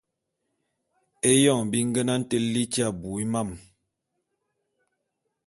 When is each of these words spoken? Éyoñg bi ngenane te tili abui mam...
Éyoñg 1.31 1.65
bi 1.71 1.79
ngenane 1.89 2.25
te 2.29 2.37
tili 2.41 2.63
abui 2.87 3.23
mam... 3.33 3.49